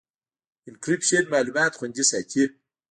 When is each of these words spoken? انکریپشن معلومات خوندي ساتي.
انکریپشن 0.67 1.23
معلومات 1.33 1.73
خوندي 1.79 2.03
ساتي. 2.11 2.43